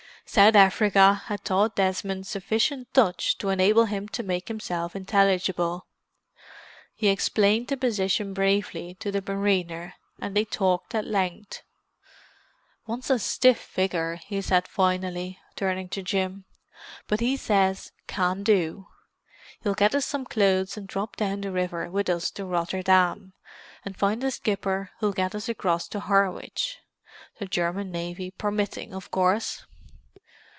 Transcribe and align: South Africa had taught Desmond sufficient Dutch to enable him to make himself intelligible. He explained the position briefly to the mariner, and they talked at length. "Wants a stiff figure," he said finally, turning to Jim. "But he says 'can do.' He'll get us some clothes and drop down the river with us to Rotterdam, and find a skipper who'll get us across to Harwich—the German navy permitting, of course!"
South 0.23 0.55
Africa 0.55 1.23
had 1.25 1.43
taught 1.43 1.75
Desmond 1.75 2.25
sufficient 2.25 2.93
Dutch 2.93 3.37
to 3.39 3.49
enable 3.49 3.83
him 3.85 4.07
to 4.09 4.23
make 4.23 4.47
himself 4.47 4.95
intelligible. 4.95 5.87
He 6.95 7.09
explained 7.09 7.67
the 7.67 7.75
position 7.75 8.33
briefly 8.33 8.93
to 9.01 9.11
the 9.11 9.21
mariner, 9.21 9.95
and 10.21 10.33
they 10.33 10.45
talked 10.45 10.95
at 10.95 11.03
length. 11.05 11.63
"Wants 12.87 13.09
a 13.09 13.19
stiff 13.19 13.59
figure," 13.59 14.15
he 14.25 14.41
said 14.41 14.69
finally, 14.69 15.37
turning 15.57 15.89
to 15.89 16.01
Jim. 16.01 16.45
"But 17.07 17.19
he 17.19 17.35
says 17.35 17.91
'can 18.07 18.41
do.' 18.43 18.87
He'll 19.63 19.73
get 19.73 19.93
us 19.93 20.05
some 20.05 20.23
clothes 20.23 20.77
and 20.77 20.87
drop 20.87 21.17
down 21.17 21.41
the 21.41 21.51
river 21.51 21.91
with 21.91 22.07
us 22.07 22.31
to 22.31 22.45
Rotterdam, 22.45 23.33
and 23.83 23.97
find 23.97 24.23
a 24.23 24.31
skipper 24.31 24.91
who'll 25.01 25.11
get 25.11 25.35
us 25.35 25.49
across 25.49 25.89
to 25.89 25.99
Harwich—the 25.99 27.47
German 27.47 27.91
navy 27.91 28.31
permitting, 28.31 28.93
of 28.93 29.11
course!" 29.11 29.65